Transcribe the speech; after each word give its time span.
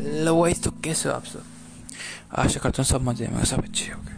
Hello 0.00 0.34
vice 0.36 0.62
तो 0.62 0.70
कैसे 0.84 1.08
हो 1.08 1.14
आप 1.14 1.24
सब। 1.24 1.42
आशा 2.32 2.60
करता 2.60 2.82
हूँ 2.82 2.84
सब 2.84 3.02
मज़े 3.02 3.26
में 3.28 3.44
सब 3.44 3.64
अच्छे 3.64 3.92
हो 3.92 4.00
गए। 4.02 4.14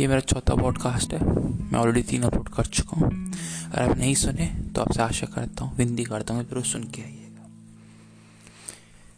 ये 0.00 0.06
मेरा 0.06 0.20
चौथा 0.20 0.54
पॉडकास्ट 0.54 1.12
है। 1.14 1.20
मैं 1.24 1.78
ऑलरेडी 1.78 2.02
तीन 2.02 2.22
अपलोड 2.22 2.48
कर 2.48 2.66
चुका 2.66 2.96
हूँ। 2.96 3.10
अगर 3.10 3.82
आप 3.82 3.96
नहीं 3.96 4.14
सुने 4.14 4.46
तो 4.74 4.80
आपसे 4.80 5.02
आशा 5.02 5.26
करता 5.26 5.64
हूँ, 5.64 5.76
विनती 5.76 6.04
करता 6.04 6.34
हूँ 6.34 6.44
फिर 6.44 6.62
सुन 6.62 6.84
के 6.84 7.02
आइएगा। 7.02 7.46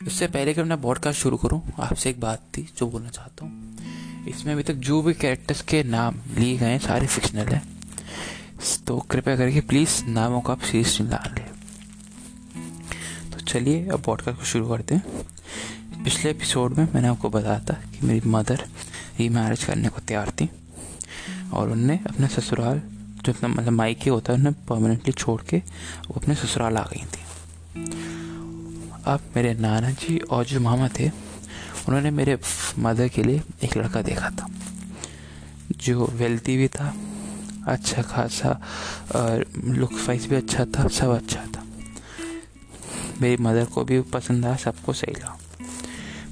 इससे 0.07 0.27
पहले 0.27 0.55
कि 0.55 0.63
मैं 0.63 0.81
पॉडकास्ट 0.83 1.21
शुरू 1.21 1.37
करूँ, 1.37 1.63
आपसे 1.81 2.11
एक 2.11 2.21
बात 2.21 2.43
थी, 2.57 2.69
जो 2.79 2.87
बोलना 2.87 3.11
चाहता 3.11 3.45
हूँ। 3.45 4.27
इसमें 4.29 4.53
अभी 4.53 4.63
तक 4.63 4.75
जो 4.75 5.03
भी 5.03 5.15
कैरेक्टर्स 5.15 5.63
के 5.63 5.83
नाम 5.85 6.21
लिए 6.39 6.57
गए 6.57 6.67
हैं, 6.67 6.79
सारे 6.79 7.07
फिक्शनल 7.07 7.49
हैं। 7.49 7.67
तो 8.87 8.99
कृपया 9.01 9.37
करके 9.37 9.61
प्लीज़ 9.61 10.05
नामों 10.05 10.41
का 10.41 10.53
आप 10.53 10.61
सीरियसली 10.61 11.07
ना 11.07 11.23
लें। 11.29 11.46
चलिए, 13.57 13.87
अब 13.89 14.03
पॉडकास्ट 14.03 14.39
को 14.39 14.45
शुरू 14.45 14.69
करते 14.69 14.95
हैं। 14.95 16.05
पिछले 16.05 16.31
एपिसोड 16.31 16.77
में 16.79 16.89
मैंने 16.95 17.09
आपको 17.09 17.29
बताया 17.31 17.61
था 17.61 17.75
कि 17.93 18.07
मेरी 18.07 18.29
मदर 18.29 18.65
री 19.19 19.29
मैरिज 19.29 19.63
करने 19.65 19.89
को 19.89 20.01
तैयार 20.01 20.31
थी 20.31 20.49
और 21.53 21.71
उनने 21.71 21.99
अपने 22.07 22.29
ससुराल, 22.29 22.83
जो 23.25 23.33
अपना 23.33 23.49
मतलब 23.49 23.73
मायके 23.73 24.11
होता 24.11 24.33
है, 24.33 24.39
उन्हें 24.39 24.55
परमानेंटली 24.69 25.13
छोड़ 25.13 25.41
के 25.43 25.59
वो 26.09 26.15
अपने 26.17 26.35
ससुराल 26.35 26.77
आ 26.77 26.85
गई 26.85 27.05
थी। 27.07 27.23
अब 29.05 29.21
मेरे 29.37 29.55
नाना 29.55 29.91
जी 29.91 30.19
और 30.19 30.45
जो 30.45 30.61
मामा 30.61 30.89
थे, 30.99 31.09
उन्होंने 31.09 32.11
मेरे 32.11 32.39
मदर 32.79 33.09
के 33.09 33.23
लिए 33.23 33.43
एक 33.65 33.77
लड़का 33.77 34.03
देखा 34.03 34.31
था, 34.31 34.51
जो 35.77 36.07
वेल्थी 36.13 36.57
भी 36.57 36.69
था 36.69 36.95
अच्छा 37.67 38.03
खासा 38.03 38.61
और 39.17 39.47
लुक 39.65 39.93
वाइज 40.09 40.27
भी 40.27 40.37
अच्छा 40.37 40.65
था, 40.67 40.89
सब 40.89 41.17
अच्छा 41.17 41.47
था। 41.47 41.56
मेरी 43.21 43.43
मदर 43.43 43.65
को 43.65 43.85
भी 43.85 44.01
पसंद 44.01 44.47
आया, 44.47 44.57
सबको 44.57 44.93
सही 44.93 45.13
लगा। 45.13 45.39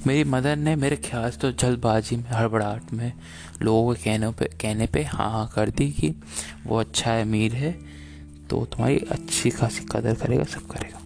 मेरी 0.07 0.23
मदर 0.23 0.55
ने 0.55 0.75
मेरे 0.75 0.95
ख्याल 0.95 1.31
से 1.31 1.37
तो 1.37 1.51
जल्दबाजी 1.51 2.15
में, 2.15 2.29
हड़बड़ाहट 2.31 2.93
में 2.93 3.13
लोगों 3.61 3.93
के 3.95 4.03
कहने 4.03 4.31
पे 4.31 4.45
कहने 4.45 4.85
पे 4.85 5.03
हाँ 5.03 5.31
हाँ 5.31 5.47
कर 5.47 5.69
दी 5.69 5.91
कि 5.91 6.09
वो 6.65 6.79
अच्छा 6.79 7.11
है 7.11 7.21
अमीर 7.21 7.53
है 7.53 7.71
तो 8.49 8.65
तुम्हारी 8.65 8.97
अच्छी 8.97 9.49
खासी 9.49 9.85
कदर 9.91 10.15
करेगा, 10.15 10.43
सब 10.43 10.67
करेगा। 10.67 10.99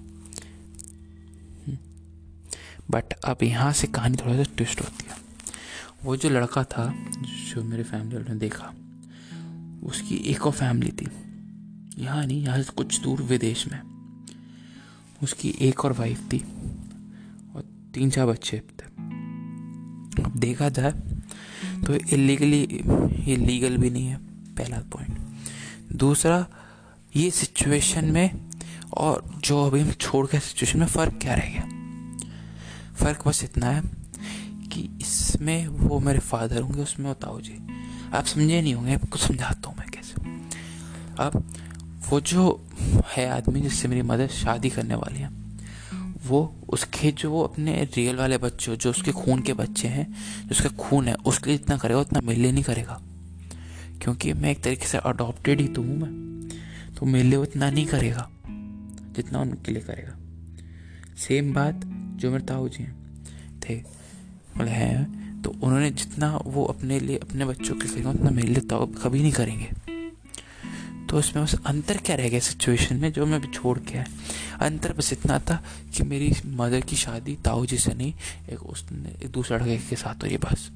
बट 2.91 3.13
हम्म। 3.13 3.31
अब 3.31 3.43
यहाँ 3.43 3.71
से 3.73 3.87
कहानी 3.87 4.17
थोड़ा 4.17 4.35
सा 4.35 4.43
ट्विस्ट 4.57 4.81
होती 4.81 5.05
है। 5.09 5.17
वो 6.03 6.15
जो 6.15 6.29
लड़का 6.29 6.63
था, 6.63 6.93
जो 7.49 7.63
मेरे 7.63 7.83
फैमिली 7.83 8.17
वालों 8.17 8.33
ने 8.33 8.39
देखा, 8.39 8.73
उसकी 9.83 10.15
एक 10.15 10.45
और 10.45 10.51
फैमिली 10.51 10.91
थी। 10.91 11.07
यहाँ 11.97 12.25
नहीं, 12.25 12.43
यहाँ 12.43 12.61
से 12.61 12.71
कुछ 12.71 13.01
दूर 13.01 13.21
विदेश 13.21 13.67
में। 13.67 13.98
उसकी 15.23 15.53
एक 15.61 15.85
और 15.85 15.93
वाइफ 15.93 16.21
थी 16.33 16.39
और 17.55 17.63
तीन 17.93 18.09
चार 18.09 18.25
बच्चे 18.25 18.57
थे। 18.57 18.87
अब 20.23 20.33
देखा 20.37 20.69
जाए 20.69 20.91
तो 21.85 21.93
इलीगली 21.93 22.61
ये 23.25 23.35
लीगल 23.35 23.77
भी 23.77 23.89
नहीं 23.89 24.05
है, 24.05 24.17
पहला 24.55 24.77
पॉइंट 24.93 25.17
दूसरा, 25.93 26.45
ये 27.15 27.29
सिचुएशन 27.31 28.05
में 28.05 28.49
और 28.97 29.23
जो 29.37 29.65
अभी 29.65 29.79
हम 29.81 29.91
छोड़ 29.91 30.25
के 30.27 30.39
सिचुएशन 30.39 30.79
में 30.79 30.87
फ़र्क 30.87 31.19
क्या 31.21 31.33
रह 31.35 31.49
गया? 31.49 31.67
फ़र्क 32.95 33.27
बस 33.27 33.43
इतना 33.43 33.67
है 33.67 33.81
कि 34.71 34.89
इसमें 35.01 35.67
वो 35.67 35.99
मेरे 35.99 36.19
फादर 36.21 36.61
होंगे, 36.61 36.81
उसमें 36.81 37.07
वो 37.07 37.13
ताऊ 37.15 37.41
जी। 37.41 37.57
आप 38.13 38.25
समझे 38.25 38.61
नहीं 38.61 38.73
होंगे, 38.73 38.93
आपको 38.93 39.17
समझाता 39.17 39.69
हूँ 39.69 39.77
मैं 39.77 39.89
कैसे। 39.89 40.13
अब 41.19 41.43
वो 42.09 42.21
जो 42.21 42.67
है 43.05 43.29
आदमी 43.29 43.61
जिससे 43.61 43.87
मेरी 43.87 44.01
मदर 44.01 44.27
शादी 44.27 44.69
करने 44.69 44.95
वाली 44.95 45.19
है, 45.19 45.29
वो 46.27 46.55
उसके 46.69 47.11
जो 47.11 47.31
वो 47.31 47.43
अपने 47.43 47.89
रियल 47.95 48.15
वाले 48.15 48.37
बच्चे, 48.37 48.75
जो 48.75 48.89
उसके 48.89 49.11
खून 49.11 49.41
के 49.41 49.53
बच्चे 49.53 49.87
हैं, 49.87 50.13
जो 50.43 50.51
उसका 50.51 50.69
खून 50.69 51.07
है, 51.07 51.13
उसके 51.13 51.49
लिए 51.49 51.57
जितना 51.57 51.77
करेगा, 51.77 51.99
उतना 51.99 52.21
मेरे 52.21 52.41
लिए 52.41 52.51
नहीं 52.51 52.63
करेगा। 52.63 53.01
क्योंकि 54.01 54.33
मैं 54.33 54.51
एक 54.51 54.63
तरीके 54.63 54.85
से 54.85 54.97
अडॉप्टेड 54.97 55.61
ही 55.61 55.67
तो 55.67 55.81
हूँ 55.81 55.97
मैं। 55.97 56.29
तो 56.99 57.05
मेरे 57.05 57.23
लिए 57.23 57.37
उतना 57.37 57.69
नहीं 57.69 57.85
करेगा, 57.85 58.29
जितना 59.15 59.39
उनके 59.39 59.71
लिए 59.71 59.81
करेगा। 59.81 60.17
सेम 61.17 61.53
बात 61.53 61.81
जो 62.15 62.31
मेरे 62.31 62.43
ताऊ 62.43 62.69
जी 62.69 62.83
हैं। 62.83 63.25
थे 63.59 63.83
मतलब 64.57 64.67
हैं? 64.67 65.19
तो 65.41 65.49
उन्होंने 65.49 65.91
जितना 65.91 66.39
वो 66.45 66.65
अपने 66.65 66.99
लिए, 66.99 67.17
अपने 67.17 67.45
बच्चों 67.45 67.75
के 67.75 67.87
लिए 67.87 68.03
उतना 68.03 68.29
मेरे 68.29 68.47
लिए 68.47 68.61
ताऊ 68.61 68.85
कभी 68.85 69.21
नहीं 69.21 69.31
करेंगे। 69.31 69.88
तो 71.09 71.17
उसमें 71.17 71.45
बस 71.45 71.55
अंतर 71.65 71.97
क्या 71.97 72.15
रह 72.15 72.29
गया 72.29 72.39
सिचुएशन 72.39 72.95
में 72.95 73.11
जो 73.11 73.25
मैं 73.25 73.41
भी 73.41 73.47
छोड़ 73.47 73.79
के 73.79 73.97
आया? 73.97 74.05
अंतर 74.61 74.93
बस 74.93 75.13
इतना 75.13 75.39
था 75.39 75.63
कि 75.97 76.03
मेरी 76.03 76.33
मदर 76.45 76.81
की 76.81 76.95
शादी 76.95 77.35
ताऊ 77.35 77.65
जी 77.65 77.77
से 77.77 77.93
नहीं, 77.93 78.13
एक 78.49 78.63
उसने, 78.63 79.25
एक 79.25 79.31
दूसरे 79.31 79.57
लड़के 79.57 79.77
के 79.77 79.95
साथ 79.95 80.23
हुई 80.23 80.37
बस। 80.37 80.71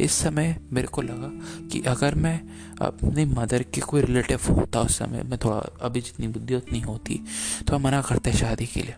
इस 0.00 0.12
समय 0.12 0.60
मेरे 0.72 0.86
को 0.86 1.02
लगा 1.02 1.30
कि 1.68 1.80
अगर 1.80 2.14
मैं 2.14 2.40
अपनी 2.82 3.24
मदर 3.24 3.62
के 3.62 3.80
कोई 3.80 4.02
रिलेटिव 4.02 4.40
होता 4.50 4.80
उस 4.80 4.98
समय, 4.98 5.22
मैं 5.22 5.38
थोड़ा, 5.38 5.56
अभी 5.56 6.00
जितनी 6.00 6.28
बुद्धि 6.28 6.54
उतनी 6.54 6.80
होती 6.80 7.20
तो 7.66 7.78
मैं 7.78 7.84
मना 7.84 8.02
करते 8.02 8.32
शादी 8.32 8.66
के 8.66 8.82
लिए। 8.82 8.94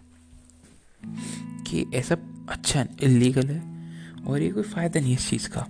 कि 1.66 1.86
ऐसा 1.94 2.16
अच्छा 2.48 2.86
इलीगल 3.02 3.46
है, 3.48 3.60
और 4.26 4.42
ये 4.42 4.50
कोई 4.50 4.62
फ़ायदा 4.62 5.00
नहीं 5.00 5.14
इस 5.14 5.28
चीज़ 5.30 5.48
का। 5.48 5.60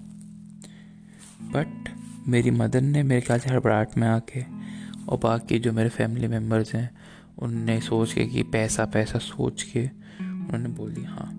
बट 1.42 1.99
मेरी 2.30 2.50
मदर 2.50 2.80
ने 2.80 3.02
मेरे 3.02 3.20
ख्याल 3.20 3.40
से 3.40 3.50
हड़बड़ाहट 3.50 3.98
में 3.98 4.08
आके 4.08 4.42
और 5.08 5.18
बाकी 5.18 5.58
जो 5.58 5.72
मेरे 5.72 5.88
फैमिली 5.88 6.28
मेंबर्स 6.28 6.74
हैं, 6.74 6.90
उनने 7.38 7.80
सोच 7.80 8.12
के 8.12 8.26
कि 8.26 8.42
पैसा 8.42 8.84
पैसा 8.84 9.18
सोच 9.18 9.62
के 9.62 9.84
उन्होंने 10.20 10.68
बोल 10.68 10.92
दिया 10.92 11.10
हाँ। 11.10 11.36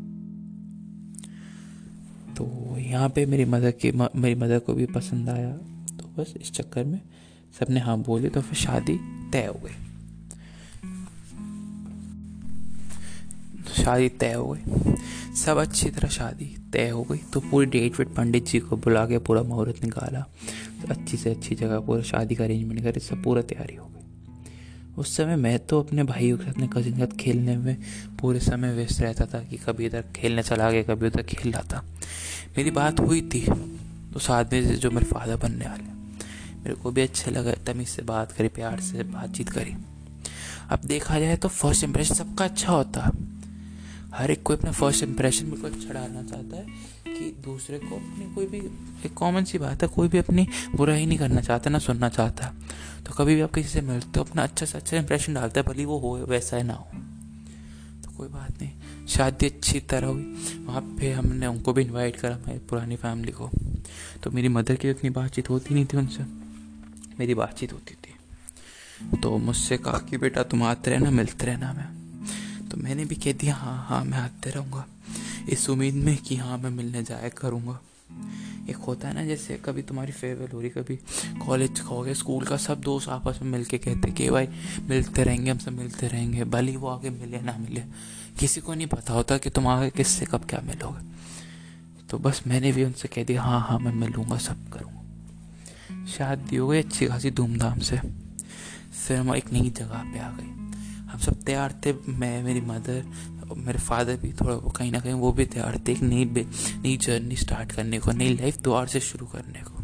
तो 2.35 2.78
यहाँ 2.78 3.09
पे 3.09 3.25
मेरी 3.25 3.46
मदर 3.46 3.72
की 3.72 3.91
मेरी 3.91 4.35
मदर 4.35 4.59
को 4.59 4.74
भी 4.74 4.85
पसंद 4.85 5.29
आया। 5.29 5.52
तो 5.97 6.13
बस 6.18 6.34
इस 6.41 6.52
चक्कर 6.52 6.84
में 6.84 7.02
सबने 7.59 7.79
हाँ 7.79 7.97
बोले 7.97 8.29
तो 8.29 8.41
फिर 8.41 8.53
शादी 8.53 8.97
तय 9.31 9.46
हो 9.46 9.59
गई। 9.63 9.78
शादी 13.84 14.09
तय 14.09 14.34
हो 14.34 14.47
गई। 14.47 14.96
सब 15.35 15.58
अच्छी 15.58 15.90
तरह 15.90 16.09
शादी 16.09 16.58
तय 16.73 16.90
हो 16.90 17.03
गई। 17.03 17.18
तो 17.18 17.40
पूरी 17.40 17.66
डेट 17.66 18.00
वेट 18.00 18.08
पंडित 18.08 18.46
जी 18.46 18.59
को 18.59 18.78
बुला 18.78 19.06
के 19.06 19.18
पूरा 19.18 19.44
मुहूर्त 19.44 19.84
निकाला। 19.84 20.25
अच्छी 20.90 21.18
से 21.18 21.30
अच्छी 21.30 21.56
जगह 21.56 21.80
पूरा 21.80 22.02
शादी 22.02 22.36
का 22.36 22.44
अरेंजमेंट 22.44 22.81
करे, 22.84 23.00
सब 23.00 23.24
पूरा 23.24 23.42
तैयारी 23.42 23.75
हो 23.75 23.86
गई। 23.86 23.90
उस 24.97 25.16
समय 25.18 25.36
मैं 25.36 25.58
तो 25.59 25.80
अपने 25.80 26.03
भाइयों 26.03 26.38
के 26.38 26.46
साथ, 26.46 26.52
अपने 26.52 26.68
कजिन 26.68 26.94
के 26.94 27.00
साथ 27.00 27.18
खेलने 27.18 27.58
में 27.58 27.78
पूरे 28.22 28.40
समय 28.40 28.74
व्यस्त 28.74 29.02
रहता 29.02 29.25
था 29.25 29.44
कि 29.44 29.58
कभी 29.58 29.86
इधर 29.86 30.03
खेलने 30.16 30.44
चला 30.44 30.72
गया, 30.72 30.84
कभी 30.84 31.08
उधर 31.08 31.24
खेल 31.24 31.52
रहा 31.52 31.64
था। 31.64 31.86
मेरी 32.58 32.72
बात 32.72 33.00
हुई 33.00 33.22
थी 33.22 33.46
तो 34.14 34.20
साथ 34.20 34.46
में 34.53 34.75
जो 34.75 34.91
मेरे 34.91 35.06
फादर 35.06 35.36
बनने 35.36 35.66
वाले 35.66 35.90
मेरे 36.59 36.75
को 36.75 36.91
भी 36.91 37.02
अच्छा 37.02 37.31
लगा, 37.31 37.53
तमीज 37.66 37.88
से 37.88 38.02
बात 38.02 38.31
करी, 38.31 38.47
प्यार 38.47 38.80
से 38.80 39.03
बातचीत 39.03 39.50
करी। 39.50 39.75
अब 40.70 40.80
देखा 40.86 41.20
जाए 41.20 41.38
तो 41.38 41.47
फ़र्स्ट 41.47 41.84
इम्प्रेशन 41.84 42.16
सबका 42.16 42.46
अच्छा 42.46 42.72
होता। 42.72 43.02
है 43.02 43.31
हर 44.14 44.32
एक 44.32 44.44
कोई 44.44 44.56
अपना 44.56 44.72
फ़र्स्ट 44.72 45.04
इंप्रेशन 45.04 45.52
बिल्कुल 45.52 45.72
अच्छा 45.72 45.94
डालना 45.94 46.24
चाहता 46.24 46.58
है 46.58 46.66
कि 47.18 47.42
दूसरे 47.46 47.80
को 47.80 47.96
अपनी 47.96 48.36
कोई 48.36 48.46
भी, 48.46 48.58
एक 49.06 49.14
कॉमन 49.14 49.44
सी 49.44 49.58
बात 49.58 49.82
है, 49.82 49.88
कोई 49.88 50.08
भी 50.08 50.18
अपनी 50.18 50.48
बुरा 50.76 50.94
ही 50.94 51.06
नहीं 51.06 51.18
करना 51.18 51.42
चाहता, 51.42 51.70
ना 51.70 51.80
सुनना 51.80 52.10
चाहता। 52.10 52.54
तो 53.06 53.14
कभी 53.14 53.36
भी 53.36 53.42
आप 53.42 53.54
किसी 53.54 53.70
से 53.70 53.82
मिलते 53.82 54.20
हो, 54.20 54.24
अपना 54.24 54.44
अच्छा 54.44 54.66
से 54.66 54.78
अच्छा 54.78 54.98
इंप्रेशन 54.98 55.34
डालता 55.34 55.62
है, 55.62 55.68
भले 55.68 55.86
वो 55.86 55.98
हो, 55.98 56.18
वैसा 56.18 56.58
है 56.58 56.64
ना 56.64 56.74
हो। 56.74 56.88
तो 58.04 58.18
कोई 58.18 58.28
बात 58.28 58.62
नहीं, 58.62 58.72
शादी 59.08 59.46
अच्छी 59.46 59.80
तरह 59.80 60.08
हुई, 60.08 60.24
वहाँ 60.66 60.82
पे 60.82 61.12
हमने 61.12 61.48
उनको 61.48 61.74
भी 61.74 61.82
इनवाइट 61.82 62.16
करा 62.16 62.36
हमारी 62.36 62.60
पुरानी 62.60 62.96
फैमिली 62.96 63.32
को। 63.32 63.50
तो 64.24 64.32
मेरी 64.32 64.48
मदर 64.48 64.76
की 64.76 64.90
उतनी 64.90 65.10
बातचीत 65.10 65.50
होती 65.50 65.74
नहीं 65.74 65.86
थी 65.86 65.98
उनसे, 65.98 66.24
मेरी 67.20 67.34
बातचीत 67.34 67.74
होती 67.74 67.94
थी। 67.94 68.16
तो 69.18 69.38
मुझसे 69.38 69.78
कहा 69.78 69.97
कि, 69.97 70.18
बेटा, 70.18 70.44
तुम 70.44 70.64
आते 70.64 70.91
रहना, 70.91 71.12
मिलते 71.12 71.46
रहना 71.46 71.74
मैं 71.74 72.01
तो 72.72 72.78
मैंने 72.78 73.06
भी 73.06 73.16
कह 73.16 73.32
दिया 73.32 73.56
हाँ 73.56 73.85
हाँ 73.90 74.06
मैं 74.06 74.18
आते 74.18 74.50
रहूँगा। 74.50 74.85
इस 75.50 75.70
उम्मीद 75.70 75.94
में 75.94 76.18
कि 76.18 76.35
हाँ 76.35 76.58
मैं 76.58 76.70
मिलने 76.70 77.03
जाया 77.03 77.29
करूँगा। 77.29 77.79
एक 78.70 78.76
होता 78.76 79.08
है 79.08 79.14
ना, 79.14 79.26
जैसे 79.26 79.62
कभी 79.66 79.82
तुम्हारी 79.82 80.12
फेयरवेल 80.12 80.50
हो 80.53 80.62
रही, 80.62 80.70
कभी 80.70 80.96
कॉलेज 81.46 81.79
का 81.79 81.85
हो 81.85 82.02
गया 82.02 82.14
स्कूल 82.14 82.46
का 82.46 82.58
सब 82.58 82.82
दोस्त 82.82 83.09
आपस 83.09 83.40
में 83.41 83.52
मिल 83.52 83.66
के 83.66 83.78
कहते 83.78 84.12
कि, 84.12 84.29
भाई, 84.29 84.47
मिलते 84.90 85.23
रहेंगे, 85.23 85.52
हम 85.52 85.58
सब 85.58 85.72
मिलते 85.72 86.08
रहेंगे। 86.08 86.44
भले 86.44 86.76
वो 86.78 86.88
आगे 86.88 87.09
मिले 87.09 87.41
ना 87.41 87.58
मिले, 87.58 87.84
किसी 88.40 88.62
को 88.62 88.73
नहीं 88.73 88.88
पता 88.88 89.14
होता 89.14 89.38
कि 89.38 89.50
तुम 89.50 89.68
आगे 89.68 89.90
किससे 89.90 90.26
कब 90.26 90.46
क्या 90.50 90.62
मिलोगे। 90.62 91.12
तो 92.09 92.20
बस 92.20 92.44
मैंने 92.47 92.72
भी 92.72 92.84
उनसे 92.84 93.08
कह 93.08 93.23
दिया 93.23 93.41
हाँ 93.41 93.62
हाँ 93.62 93.79
मैं 93.79 93.94
मिलूँगा, 93.94 94.38
सब 94.38 94.70
करूँगा। 94.70 96.06
शादी 96.06 96.56
हो 96.56 96.68
गई, 96.68 96.79
अच्छी 96.79 97.06
खासी 97.06 97.32
धूमधाम 97.32 97.79
से। 97.79 97.97
फिर 99.08 99.18
हम 99.18 99.35
एक 99.35 99.53
नई 99.53 99.70
जगह 99.70 99.97
पे 99.97 100.20
आ 100.20 100.28
हम 100.28 100.60
सब 101.22 101.41
तैयार 101.41 101.82
थे। 101.85 101.94
मैं, 101.94 102.44
मेरी 102.44 102.62
मदर 102.62 103.06
मेरे 103.58 103.79
फादर 103.79 104.18
भी 104.18 104.34
थोड़ा 104.34 104.56
वो 104.56 104.70
कहीं 104.70 104.91
ना 104.91 105.00
कहीं 105.00 105.14
वो 105.14 105.32
भी 105.32 105.46
तैयार 105.46 105.82
थे 105.88 105.91
एक 105.91 106.02
नई 106.02 106.26
नई 106.26 106.97
जर्नी 106.97 107.35
स्टार्ट 107.35 107.72
करने 107.72 108.00
को, 108.00 108.12
नई 108.12 108.34
लाइफ 108.34 108.58
द्वार 108.58 108.88
से 108.88 109.00
शुरू 109.00 109.26
करने 109.26 109.62
को। 109.62 109.84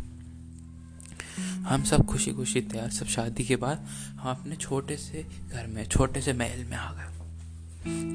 हम 1.67 1.83
सब 1.83 2.05
खुशी 2.05 2.31
खुशी 2.31 2.61
तैयार, 2.61 2.89
सब 2.89 3.05
शादी 3.05 3.43
के 3.43 3.55
बाद 3.55 3.87
हम 4.19 4.29
अपने 4.29 4.55
छोटे 4.55 4.97
से 4.97 5.25
घर 5.51 5.67
में, 5.67 5.85
छोटे 5.85 6.21
से 6.21 6.33
महल 6.33 6.63
में 6.63 6.77
आ 6.77 6.91
गए। 6.91 7.13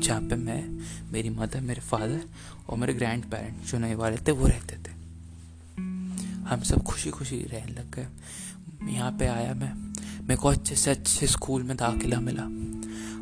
जहाँ 0.00 0.20
पे 0.20 0.34
मैं, 0.34 0.68
मेरी 1.12 1.30
मदर 1.30 1.60
मेरे 1.60 1.80
फादर 1.80 2.24
और 2.68 2.78
मेरे 2.78 2.94
ग्रैंड 2.94 3.24
पेरेंट 3.24 3.64
जो 3.64 3.78
नए 3.78 3.94
वाले 3.94 4.16
थे, 4.16 4.30
वो 4.30 4.46
रहते 4.46 4.76
थे। 4.76 4.92
हम 6.42 6.60
सब 6.64 6.82
खुशी 6.82 7.10
खुशी 7.10 7.36
रहने 7.36 7.72
लग 7.72 7.94
गए। 7.94 8.06
यहाँ 8.92 9.12
पे 9.12 9.26
आया 9.26 9.54
मैं, 9.54 9.74
मेरे 10.20 10.36
को 10.36 10.48
अच्छे 10.48 10.76
से, 10.76 10.90
अच्छे 10.90 11.26
स्कूल 11.26 11.62
में 11.62 11.76
दाखिला 11.76 12.20
मिला। 12.20 12.46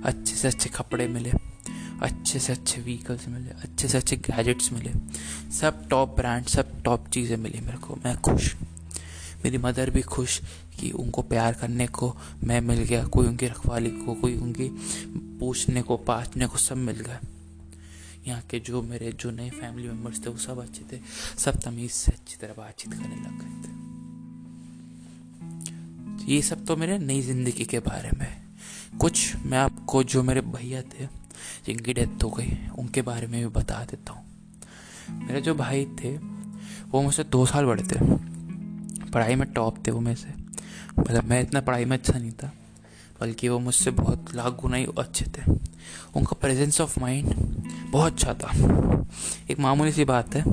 अच्छे 0.05 0.37
से 0.37 0.49
अच्छे 0.49 0.71
कपड़े 0.71 1.09
मिले, 1.09 1.33
अच्छे 2.03 2.39
से 2.39 2.53
अच्छे 2.53 2.81
व्हीकल्स 2.81 3.29
मिले, 3.29 3.51
अच्छे 3.51 3.89
से 3.89 3.99
अच्छे 3.99 4.17
गैजेट्स 4.17 4.73
मिले, 4.73 4.93
सब 5.51 5.89
टॉप 5.89 6.17
ब्रांड 6.17 6.45
सब 6.45 6.83
टॉप 6.83 7.09
चीज़ें 7.09 7.37
मिली 7.37 7.61
मेरे 7.61 7.79
को, 7.79 7.99
मैं 8.05 8.17
खुश। 8.21 8.55
मेरी 9.45 9.59
मदर 9.59 9.91
भी 9.91 10.03
खुश 10.03 10.41
कि 10.81 10.91
उनको 10.91 11.23
प्यार 11.23 11.53
करने 11.55 11.87
को 11.87 12.17
मैं 12.45 12.61
मिल 12.61 12.79
गया, 12.79 13.05
कोई 13.05 13.27
उनकी 13.27 13.47
रखवाली 13.47 13.91
को, 13.91 14.15
कोई 14.15 14.37
उनकी 14.37 14.69
पूछने 15.41 15.83
को 15.83 15.97
पाछने 15.97 16.47
को 16.47 16.59
सब 16.59 16.77
मिल 16.77 17.01
गया। 17.01 17.21
यहाँ 18.27 18.43
के 18.51 18.61
जो 18.61 18.83
मेरे 18.83 19.13
जो 19.13 19.31
नए 19.31 19.51
फैमिली 19.51 19.89
मेंबर्स 19.89 20.27
थे, 20.27 20.31
वो 20.31 20.39
सब 20.39 20.59
अच्छे 20.59 20.83
थे, 20.93 21.01
सब 21.39 21.61
तमीज़ 21.61 21.93
से 21.93 22.13
अच्छी 22.13 22.37
तरह 22.37 22.55
बातचीत 22.59 22.93
करने 22.93 23.17
लग 23.17 23.39
गए 23.41 23.55
थे। 23.63 23.71
ये 26.35 26.43
सब 26.43 26.65
तो 26.67 26.77
मेरे 26.77 26.99
नई 26.99 27.21
ज़िंदगी 27.23 27.65
के 27.65 27.79
बारे 27.79 28.11
में 28.19 28.50
कुछ 28.99 29.37
मैं 29.47 29.59
आपको, 29.59 30.03
जो 30.03 30.23
मेरे 30.23 30.41
भैया 30.41 30.83
थे, 30.83 31.07
जिनकी 31.67 31.93
डेथ 31.93 32.25
हो 32.25 32.31
गई, 32.31 32.59
उनके 32.79 33.03
बारे 33.03 33.27
में 33.27 33.41
भी 33.41 33.47
बता 33.47 33.85
देता 33.85 34.13
हूँ। 34.13 34.25
मेरे 35.11 35.41
जो 35.41 35.55
भाई 35.55 35.85
थे, 35.85 36.17
वो 36.89 37.03
मुझसे 37.03 37.25
दो 37.25 37.47
साल 37.47 37.65
बड़े 37.65 37.83
थे। 37.83 37.99
पढ़ाई 39.11 39.35
में 39.35 39.53
टॉप 39.53 39.87
थे 39.87 39.91
वो 39.91 40.01
में 40.01 40.15
से। 40.15 40.29
मतलब 40.99 41.25
मैं 41.25 41.43
इतना 41.43 41.61
पढ़ाई 41.61 41.85
में 41.85 41.97
अच्छा 41.97 42.19
नहीं 42.19 42.33
था, 42.33 42.53
बल्कि 43.21 43.49
वो 43.49 43.59
मुझसे 43.59 43.91
बहुत 43.91 44.35
लाख 44.35 44.53
गुना 44.53 44.77
ही 44.77 44.87
अच्छे 44.99 45.25
थे। 45.25 45.53
उनका 46.17 46.37
प्रेजेंस 46.41 46.81
ऑफ़ 46.81 47.01
माइंड 47.01 47.35
बहुत 47.91 48.13
अच्छा 48.13 48.35
था। 48.35 48.53
एक 49.51 49.59
मामूली 49.59 49.93
सी 49.93 50.05
बात 50.05 50.35
है, 50.35 50.45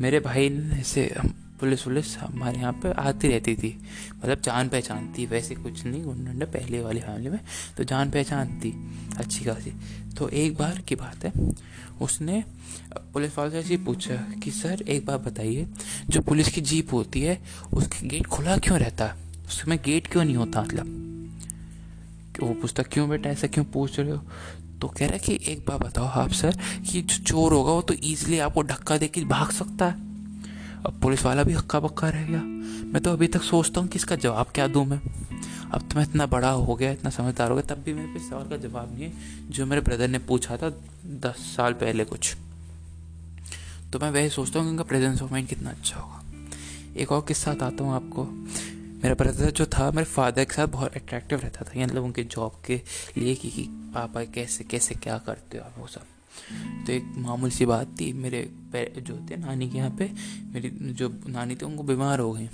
मेरे 0.00 0.20
भाई 0.20 0.48
ने 0.48 0.82
से 0.82 1.16
पुलिस 1.60 1.86
वुलिस 1.86 2.18
हमारे 2.18 2.58
यहाँ 2.58 2.72
पे 2.72 2.92
आती 2.92 3.28
रहती 3.28 3.54
थी। 3.54 3.82
मतलब 4.18 4.40
जान 4.40 4.68
पहचान 4.68 5.14
थी 5.18 5.26
वैसे 5.26 5.54
कुछ 5.54 5.84
नहीं, 5.84 6.02
उन्होंने 6.02 6.44
पहले 6.44 6.80
वाली 6.80 7.00
फैमिली 7.00 7.30
में 7.30 7.40
तो 7.76 7.84
जान 7.84 8.10
पहचान 8.10 8.48
थी 8.48 8.90
अच्छी 9.16 9.44
खासी। 9.44 9.72
तो 10.16 10.28
एक 10.28 10.56
बार 10.56 10.78
की 10.78 10.94
बात 10.94 11.24
है, 11.24 11.32
उसने 12.00 12.44
पुलिस 12.96 13.38
वाले 13.38 13.62
से 13.62 13.76
पूछा 13.76 14.14
कि, 14.14 14.50
सर, 14.50 14.82
एक 14.88 15.06
बात 15.06 15.20
बताइए, 15.20 15.66
जो 16.08 16.20
पुलिस 16.20 16.48
की 16.48 16.60
जीप 16.60 16.92
होती 16.92 17.22
है, 17.22 17.42
उसका 17.72 18.06
गेट 18.08 18.26
खुला 18.26 18.56
क्यों 18.56 18.78
रहता? 18.78 19.04
है 19.04 19.14
उसमें 19.46 19.78
गेट 19.84 20.06
क्यों 20.06 20.24
नहीं 20.24 20.36
होता 20.36 20.62
मतलब? 20.62 21.04
वो 22.42 22.54
पूछता, 22.54 22.82
क्यों 22.82 23.08
बेटा, 23.08 23.30
ऐसा 23.30 23.46
क्यों 23.46 23.64
पूछ 23.64 24.00
रहे 24.00 24.10
हो? 24.10 24.24
तो 24.80 24.88
कह 24.88 25.06
रहा 25.06 25.12
है 25.12 25.18
कि, 25.18 25.52
एक 25.52 25.64
बार 25.68 25.78
बताओ 25.78 26.04
आप, 26.04 26.30
सर, 26.30 26.58
कि 26.92 27.02
जो 27.02 27.24
चोर 27.24 27.52
होगा, 27.52 27.72
वो 27.72 27.82
तो 27.82 27.94
ईजिली 28.04 28.38
आपको 28.38 28.64
धक्का 28.64 28.98
दे 28.98 29.08
के 29.08 29.24
भाग 29.24 29.50
सकता 29.50 29.86
है। 29.86 30.07
अब 30.86 30.98
पुलिस 31.02 31.24
वाला 31.24 31.42
भी 31.42 31.52
हक्का 31.52 31.80
बक्का 31.80 32.08
रह 32.08 32.24
गया। 32.24 32.40
मैं 32.84 33.02
तो 33.02 33.12
अभी 33.12 33.28
तक 33.28 33.42
सोचता 33.42 33.80
हूँ 33.80 33.88
कि 33.88 33.96
इसका 33.96 34.16
जवाब 34.16 34.46
क्या 34.54 34.66
दूँ 34.66 34.84
मैं। 34.84 35.00
अब 35.72 35.80
तो 35.82 35.96
मैं 35.96 36.02
इतना 36.02 36.26
बड़ा 36.26 36.50
हो 36.50 36.74
गया 36.74 36.90
इतना 36.92 37.10
समझदार 37.10 37.50
हो 37.50 37.56
गया 37.56 37.74
तब 37.74 37.82
भी 37.82 37.92
मेरे 37.92 38.08
पे 38.08 38.20
सवाल 38.20 38.48
का 38.48 38.56
जवाब 38.56 38.94
नहीं 38.94 39.04
है 39.04 39.50
जो 39.50 39.66
मेरे 39.66 39.80
ब्रदर 39.80 40.08
ने 40.08 40.18
पूछा 40.18 40.56
था 40.56 40.70
दस 41.06 41.54
साल 41.56 41.72
पहले 41.72 42.04
कुछ। 42.04 42.34
तो 43.92 43.98
मैं 43.98 44.10
वही 44.10 44.30
सोचता 44.30 44.58
हूँ 44.58 44.66
कि 44.66 44.70
उनका 44.70 44.84
प्रेजेंस 44.84 45.22
ऑफ़ 45.22 45.30
माइंड 45.32 45.48
कितना 45.48 45.70
अच्छा 45.70 46.00
होगा। 46.00 46.22
एक 46.96 47.12
और 47.12 47.24
किस्सा 47.28 47.54
बताता 47.54 47.84
हूँ 47.84 47.94
आपको। 47.94 48.24
मेरा 49.02 49.14
ब्रदर 49.14 49.50
जो 49.50 49.66
था 49.66 49.90
मेरे 49.90 50.04
फादर 50.04 50.44
के 50.44 50.54
साथ 50.54 50.66
बहुत 50.66 50.96
अट्रैक्टिव 50.96 51.40
रहता 51.40 51.64
था 51.64 51.80
मतलब 51.82 52.04
उनके 52.04 52.24
जॉब 52.24 52.60
के 52.66 52.80
लिए 53.16 53.34
कि, 53.34 53.50
कि 53.50 53.68
पापा 53.94 54.24
कैसे 54.24 54.64
कैसे 54.64 54.94
क्या 54.94 55.18
करते 55.18 55.58
हो 55.58 55.64
आप 55.64 55.74
वो 55.78 55.86
सब। 55.86 56.17
तो 56.86 56.92
एक 56.92 57.12
मामूल 57.18 57.50
सी 57.50 57.66
बात 57.66 57.86
थी, 58.00 58.12
मेरे 58.12 58.50
जो 58.76 59.26
थे 59.30 59.36
नानी 59.36 59.70
के 59.70 59.78
यहाँ 59.78 59.90
पे, 59.90 60.10
मेरी 60.52 60.70
जो 60.92 61.20
नानी 61.28 61.54
थी, 61.54 61.64
उनको 61.66 61.82
बीमार 61.82 62.18
हो 62.18 62.32
गई। 62.32 62.46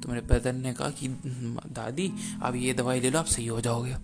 तो 0.00 0.08
मेरे 0.08 0.20
ब्रदर 0.20 0.52
ने 0.52 0.72
कहा 0.72 0.90
कि, 0.90 1.08
दादी 1.08 2.12
अब 2.42 2.56
ये 2.56 2.74
दवाई 2.74 3.00
ले 3.00 3.10
लो, 3.10 3.18
आप 3.18 3.26
सही 3.26 3.46
हो 3.46 3.60
जाओगे। 3.60 3.96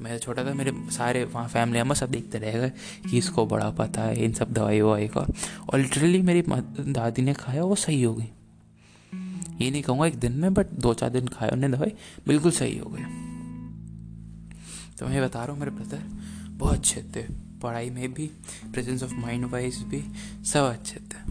मैं 0.00 0.18
छोटा 0.18 0.44
था, 0.44 0.54
मेरे 0.54 0.72
सारे 0.90 1.24
वहाँ 1.24 1.48
फैमिली 1.48 1.78
मेंबर 1.78 1.94
सब 1.94 2.10
देखते 2.10 2.38
रह 2.38 2.58
गए 2.58 2.70
कि 3.10 3.18
इसको 3.18 3.46
बड़ा 3.46 3.70
पता 3.70 4.02
है, 4.02 4.24
इन 4.24 4.32
सब 4.32 4.52
दवाई 4.52 4.80
ववाई 4.80 5.08
का। 5.08 5.20
और 5.70 5.78
लिटरली 5.78 6.22
मेरी 6.22 6.42
दादी 6.92 7.22
ने 7.22 7.34
खाया, 7.34 7.64
वो 7.64 7.74
सही 7.74 8.02
हो 8.02 8.14
गई। 8.14 8.28
ये 9.60 9.70
नहीं 9.70 9.82
कहूँगा 9.82 10.06
एक 10.06 10.18
दिन 10.18 10.32
में 10.32 10.54
बट 10.54 10.66
दो 10.66 10.94
चार 10.94 11.10
दिन 11.10 11.28
खाया 11.28 11.52
उन्हें 11.52 11.72
दवाई, 11.72 11.92
बिल्कुल 12.26 12.52
सही 12.52 12.78
हो 12.78 12.90
गई। 12.90 13.02
तो 14.98 15.06
मैं 15.06 15.22
बता 15.22 15.44
रहा 15.44 15.52
हूँ, 15.52 15.58
मेरे 15.60 15.70
ब्रदर 15.70 16.02
बहुत 16.50 16.74
अच्छे 16.74 17.02
थे। 17.16 17.22
पढ़ाई 17.66 17.90
में 17.90 18.12
भी 18.14 18.30
प्रेजेंस 18.72 19.02
ऑफ़ 19.02 19.14
माइंड 19.16 19.44
वाइज 19.50 19.82
भी, 19.84 20.04
सब 20.44 20.64
अच्छे 20.64 21.00
थे। 21.02 21.24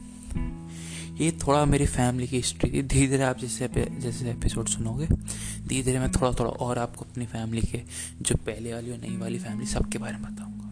ये 1.16 1.32
थोड़ा 1.42 1.64
मेरी 1.66 1.86
फैमिली 1.88 2.28
की 2.28 2.36
हिस्ट्री 2.36 2.70
थी 2.70 2.82
धीरे 2.84 3.08
धीरे 3.08 3.24
आप 3.24 3.38
जैसे 3.40 3.68
जैसे 4.00 4.30
एपिसोड 4.32 4.68
सुनोगे 4.68 5.06
धीरे 5.08 5.84
धीरे 5.84 6.00
मैं 6.00 6.12
थोड़ा 6.12 6.32
थोड़ा 6.32 6.50
और 6.50 6.78
आपको 6.80 7.06
अपनी 7.06 7.26
फैमिली 7.26 7.62
के, 7.62 7.82
जो 8.22 8.36
पहले 8.38 8.74
वाली 8.74 8.92
और 8.92 8.98
नई 9.00 9.16
वाली 9.18 9.40
फैमिली 9.40 9.68
सबके 9.68 9.98
बारे 9.98 10.18
में 10.18 10.24
बताऊँगा। 10.26 10.64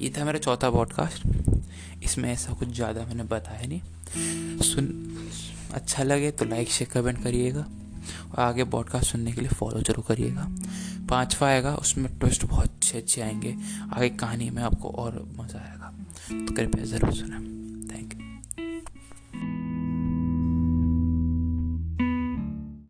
ये 0.00 0.12
था 0.18 0.24
मेरा 0.24 0.38
चौथा 0.38 0.70
पॉडकास्ट 0.70 1.26
इसमें 2.04 2.32
ऐसा 2.32 2.52
कुछ 2.52 2.68
ज़्यादा 2.68 3.04
मैंने 3.06 3.24
बताया 3.24 3.66
नहीं। 3.66 4.60
सुन 4.64 4.92
अच्छा 5.74 6.02
लगे 6.02 6.30
तो 6.30 6.44
लाइक 6.44 6.70
शेयर 6.70 6.90
कमेंट 6.92 7.22
करिएगा। 7.22 7.66
और 8.30 8.38
आगे 8.38 8.64
पॉडकास्ट 8.66 9.10
सुनने 9.12 9.32
के 9.32 9.40
लिए 9.40 9.50
फॉलो 9.50 9.80
ज़रूर 9.80 10.04
करिएगा। 10.08 10.48
पाँचवा 11.14 11.48
आएगा, 11.48 11.74
उसमें 11.74 12.18
ट्विस्ट 12.18 12.44
बहुत 12.44 12.64
अच्छे 12.64 12.98
अच्छे 12.98 13.20
आएँगे। 13.20 13.56
आगे 13.92 14.08
कहानी 14.08 14.50
में 14.50 14.62
आपको 14.62 14.88
और 14.88 15.28
मज़ा 15.40 15.58
आएगा। 15.58 15.94
तो 16.46 16.54
कृपया 16.54 16.84
ज़रूर 16.84 17.12
सुनें। 17.12 17.63